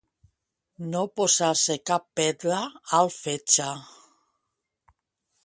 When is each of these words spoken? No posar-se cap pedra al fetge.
No 0.93 1.01
posar-se 1.21 1.75
cap 1.91 2.07
pedra 2.21 2.57
al 3.01 3.13
fetge. 3.19 3.69